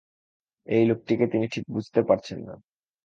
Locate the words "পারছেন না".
2.03-2.55